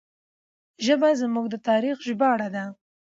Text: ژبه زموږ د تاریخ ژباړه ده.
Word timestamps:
ژبه 0.85 1.09
زموږ 1.21 1.45
د 1.49 1.55
تاریخ 1.67 1.97
ژباړه 2.07 2.47
ده. 2.55 2.65